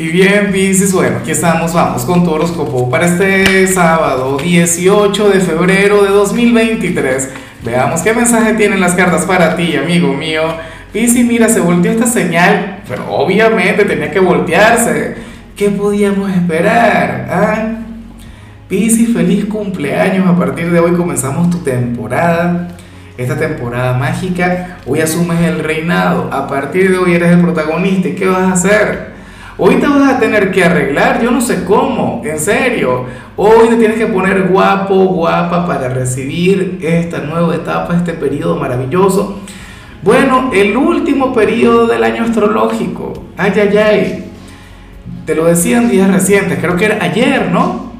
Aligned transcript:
Y 0.00 0.08
bien, 0.08 0.50
Pisces, 0.50 0.94
bueno, 0.94 1.18
aquí 1.18 1.30
estamos, 1.30 1.74
vamos 1.74 2.06
con 2.06 2.24
tu 2.24 2.30
horóscopo 2.30 2.88
para 2.88 3.04
este 3.04 3.66
sábado 3.66 4.38
18 4.38 5.28
de 5.28 5.40
febrero 5.40 6.02
de 6.02 6.08
2023. 6.08 7.28
Veamos 7.62 8.00
qué 8.00 8.14
mensaje 8.14 8.54
tienen 8.54 8.80
las 8.80 8.94
cartas 8.94 9.26
para 9.26 9.56
ti, 9.56 9.76
amigo 9.76 10.14
mío. 10.14 10.40
Pisces, 10.90 11.26
mira, 11.26 11.50
se 11.50 11.60
volteó 11.60 11.92
esta 11.92 12.06
señal, 12.06 12.80
pero 12.88 13.12
obviamente 13.14 13.84
tenía 13.84 14.10
que 14.10 14.20
voltearse. 14.20 15.16
¿Qué 15.54 15.68
podíamos 15.68 16.30
esperar? 16.30 17.28
¿Ah? 17.30 17.72
Pisces, 18.70 19.12
feliz 19.12 19.44
cumpleaños. 19.44 20.26
A 20.26 20.34
partir 20.34 20.70
de 20.70 20.80
hoy 20.80 20.92
comenzamos 20.92 21.50
tu 21.50 21.58
temporada. 21.58 22.68
Esta 23.18 23.36
temporada 23.36 23.98
mágica, 23.98 24.78
hoy 24.86 25.02
asumes 25.02 25.42
el 25.42 25.58
reinado. 25.58 26.30
A 26.32 26.48
partir 26.48 26.90
de 26.90 26.96
hoy 26.96 27.12
eres 27.12 27.32
el 27.32 27.42
protagonista. 27.42 28.08
¿Y 28.08 28.14
qué 28.14 28.26
vas 28.26 28.48
a 28.48 28.52
hacer? 28.54 29.09
Hoy 29.62 29.74
te 29.74 29.86
vas 29.86 30.14
a 30.14 30.18
tener 30.18 30.50
que 30.50 30.64
arreglar, 30.64 31.22
yo 31.22 31.30
no 31.30 31.42
sé 31.42 31.64
cómo, 31.64 32.22
en 32.24 32.38
serio. 32.38 33.04
Hoy 33.36 33.68
te 33.68 33.76
tienes 33.76 33.98
que 33.98 34.06
poner 34.06 34.48
guapo, 34.48 34.94
guapa 34.94 35.66
para 35.66 35.90
recibir 35.90 36.78
esta 36.80 37.18
nueva 37.18 37.54
etapa, 37.54 37.94
este 37.94 38.14
periodo 38.14 38.56
maravilloso. 38.56 39.38
Bueno, 40.02 40.48
el 40.54 40.74
último 40.78 41.34
periodo 41.34 41.86
del 41.88 42.02
año 42.04 42.24
astrológico. 42.24 43.12
Ay, 43.36 43.52
ay, 43.56 43.76
ay. 43.76 44.24
Te 45.26 45.34
lo 45.34 45.44
decía 45.44 45.76
en 45.76 45.90
días 45.90 46.10
recientes, 46.10 46.58
creo 46.58 46.76
que 46.76 46.86
era 46.86 47.04
ayer, 47.04 47.50
¿no? 47.52 47.92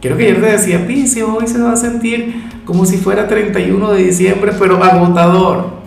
Creo 0.00 0.16
que 0.16 0.22
ayer 0.22 0.40
te 0.40 0.52
decía, 0.52 0.86
Pisces, 0.86 1.24
hoy 1.24 1.48
se 1.48 1.60
va 1.60 1.72
a 1.72 1.76
sentir 1.76 2.44
como 2.64 2.86
si 2.86 2.96
fuera 2.96 3.26
31 3.26 3.90
de 3.90 4.04
diciembre, 4.04 4.52
pero 4.56 4.80
agotador. 4.84 5.77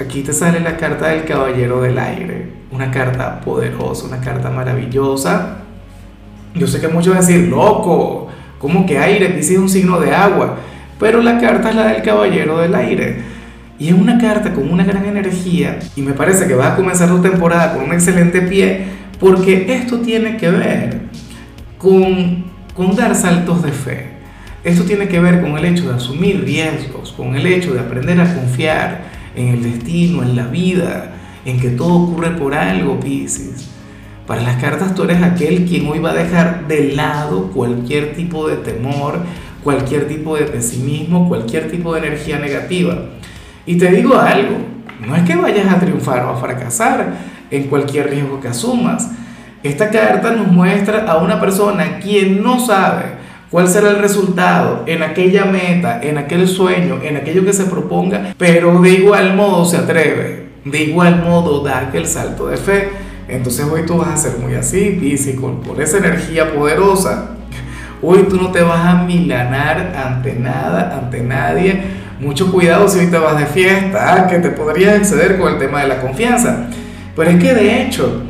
Aquí 0.00 0.22
te 0.22 0.32
sale 0.32 0.60
la 0.60 0.76
carta 0.76 1.08
del 1.08 1.24
Caballero 1.24 1.80
del 1.82 1.98
Aire 1.98 2.62
una 2.72 2.90
carta 2.90 3.40
poderosa, 3.40 4.06
una 4.06 4.20
carta 4.20 4.50
maravillosa. 4.50 5.58
Yo 6.54 6.66
sé 6.66 6.80
que 6.80 6.88
muchos 6.88 7.14
van 7.14 7.22
a 7.22 7.26
decir, 7.26 7.48
loco, 7.48 8.28
¿cómo 8.58 8.86
que 8.86 8.98
aire? 8.98 9.28
Dice 9.28 9.58
un 9.58 9.68
signo 9.68 10.00
de 10.00 10.12
agua. 10.14 10.56
Pero 10.98 11.22
la 11.22 11.38
carta 11.38 11.70
es 11.70 11.76
la 11.76 11.86
del 11.88 12.02
caballero 12.02 12.58
del 12.58 12.74
aire. 12.74 13.22
Y 13.78 13.88
es 13.88 13.94
una 13.94 14.18
carta 14.18 14.52
con 14.52 14.70
una 14.70 14.84
gran 14.84 15.04
energía. 15.04 15.78
Y 15.96 16.02
me 16.02 16.12
parece 16.12 16.46
que 16.46 16.54
vas 16.54 16.72
a 16.72 16.76
comenzar 16.76 17.08
tu 17.08 17.20
temporada 17.20 17.74
con 17.74 17.84
un 17.84 17.92
excelente 17.92 18.40
pie. 18.42 18.86
Porque 19.20 19.66
esto 19.68 20.00
tiene 20.00 20.36
que 20.36 20.50
ver 20.50 21.00
con, 21.78 22.44
con 22.74 22.96
dar 22.96 23.14
saltos 23.14 23.62
de 23.62 23.72
fe. 23.72 24.12
Esto 24.64 24.84
tiene 24.84 25.08
que 25.08 25.20
ver 25.20 25.40
con 25.40 25.58
el 25.58 25.64
hecho 25.64 25.88
de 25.88 25.96
asumir 25.96 26.44
riesgos, 26.44 27.12
con 27.12 27.34
el 27.34 27.44
hecho 27.46 27.74
de 27.74 27.80
aprender 27.80 28.20
a 28.20 28.34
confiar 28.34 29.11
en 29.34 29.48
el 29.48 29.62
destino, 29.62 30.22
en 30.22 30.36
la 30.36 30.46
vida, 30.46 31.12
en 31.44 31.60
que 31.60 31.70
todo 31.70 31.94
ocurre 31.94 32.30
por 32.32 32.54
algo, 32.54 33.00
Pisces. 33.00 33.68
Para 34.26 34.42
las 34.42 34.56
cartas 34.62 34.94
tú 34.94 35.02
eres 35.02 35.22
aquel 35.22 35.64
quien 35.66 35.86
hoy 35.88 35.98
va 35.98 36.10
a 36.10 36.14
dejar 36.14 36.68
de 36.68 36.92
lado 36.94 37.50
cualquier 37.50 38.14
tipo 38.14 38.48
de 38.48 38.56
temor, 38.56 39.18
cualquier 39.64 40.06
tipo 40.06 40.36
de 40.36 40.44
pesimismo, 40.44 41.28
cualquier 41.28 41.70
tipo 41.70 41.92
de 41.92 42.06
energía 42.06 42.38
negativa. 42.38 42.96
Y 43.66 43.76
te 43.76 43.90
digo 43.90 44.16
algo, 44.16 44.56
no 45.06 45.16
es 45.16 45.22
que 45.24 45.36
vayas 45.36 45.72
a 45.72 45.80
triunfar 45.80 46.24
o 46.24 46.30
a 46.30 46.36
fracasar 46.36 47.14
en 47.50 47.64
cualquier 47.64 48.10
riesgo 48.10 48.40
que 48.40 48.48
asumas. 48.48 49.10
Esta 49.62 49.90
carta 49.90 50.32
nos 50.32 50.48
muestra 50.48 51.04
a 51.04 51.18
una 51.18 51.40
persona 51.40 51.98
quien 51.98 52.42
no 52.42 52.64
sabe 52.64 53.22
cuál 53.52 53.68
será 53.68 53.90
el 53.90 53.98
resultado 53.98 54.82
en 54.86 55.04
aquella 55.04 55.44
meta, 55.44 56.00
en 56.02 56.18
aquel 56.18 56.48
sueño, 56.48 56.98
en 57.04 57.18
aquello 57.18 57.44
que 57.44 57.52
se 57.52 57.66
proponga, 57.66 58.34
pero 58.36 58.80
de 58.80 58.90
igual 58.90 59.36
modo 59.36 59.64
se 59.64 59.76
atreve 59.76 60.42
de 60.64 60.82
igual 60.82 61.22
modo 61.22 61.62
da 61.62 61.80
aquel 61.80 62.06
salto 62.06 62.46
de 62.48 62.56
fe. 62.56 62.90
Entonces 63.28 63.66
hoy 63.70 63.84
tú 63.86 63.96
vas 63.98 64.08
a 64.08 64.16
ser 64.16 64.38
muy 64.38 64.54
así, 64.54 64.96
Piscis, 65.00 65.36
por 65.36 65.80
esa 65.80 65.98
energía 65.98 66.54
poderosa. 66.54 67.30
Hoy 68.02 68.24
tú 68.28 68.36
no 68.36 68.50
te 68.50 68.62
vas 68.62 68.84
a 68.84 69.02
milanar 69.04 69.92
ante 69.96 70.34
nada, 70.34 70.98
ante 70.98 71.20
nadie. 71.20 71.82
Mucho 72.20 72.50
cuidado 72.52 72.88
si 72.88 73.00
hoy 73.00 73.06
te 73.06 73.18
vas 73.18 73.38
de 73.38 73.46
fiesta, 73.46 74.26
que 74.28 74.38
te 74.38 74.50
podrías 74.50 74.96
exceder 74.96 75.38
con 75.38 75.52
el 75.52 75.58
tema 75.58 75.82
de 75.82 75.88
la 75.88 76.00
confianza. 76.00 76.68
Pero 77.14 77.30
es 77.30 77.42
que 77.42 77.54
de 77.54 77.82
hecho, 77.82 78.22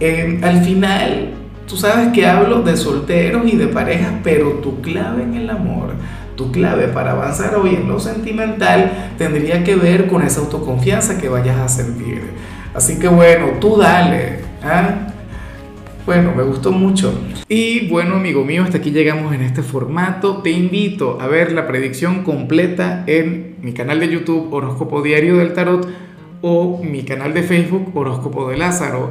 eh, 0.00 0.38
al 0.42 0.62
final, 0.62 1.30
tú 1.68 1.76
sabes 1.76 2.08
que 2.08 2.26
hablo 2.26 2.62
de 2.62 2.76
solteros 2.76 3.46
y 3.46 3.56
de 3.56 3.68
parejas, 3.68 4.14
pero 4.24 4.54
tu 4.54 4.80
clave 4.80 5.22
en 5.22 5.34
el 5.34 5.50
amor 5.50 5.92
tu 6.38 6.52
clave 6.52 6.86
para 6.86 7.10
avanzar 7.10 7.56
hoy 7.56 7.74
en 7.74 7.88
lo 7.88 7.98
sentimental 7.98 9.10
tendría 9.18 9.64
que 9.64 9.74
ver 9.74 10.06
con 10.06 10.22
esa 10.22 10.40
autoconfianza 10.40 11.18
que 11.18 11.28
vayas 11.28 11.58
a 11.58 11.68
sentir. 11.68 12.22
Así 12.72 13.00
que 13.00 13.08
bueno, 13.08 13.58
tú 13.60 13.76
dale. 13.76 14.38
¿ah? 14.62 15.08
Bueno, 16.06 16.32
me 16.36 16.44
gustó 16.44 16.70
mucho. 16.70 17.12
Y 17.48 17.88
bueno, 17.88 18.14
amigo 18.14 18.44
mío, 18.44 18.62
hasta 18.62 18.78
aquí 18.78 18.92
llegamos 18.92 19.34
en 19.34 19.42
este 19.42 19.62
formato. 19.62 20.38
Te 20.38 20.50
invito 20.50 21.18
a 21.20 21.26
ver 21.26 21.50
la 21.50 21.66
predicción 21.66 22.22
completa 22.22 23.02
en 23.08 23.56
mi 23.60 23.72
canal 23.72 23.98
de 23.98 24.08
YouTube 24.08 24.54
Horóscopo 24.54 25.02
Diario 25.02 25.38
del 25.38 25.54
Tarot 25.54 25.88
o 26.40 26.80
mi 26.84 27.02
canal 27.02 27.34
de 27.34 27.42
Facebook 27.42 27.90
Horóscopo 27.96 28.48
de 28.48 28.58
Lázaro. 28.58 29.10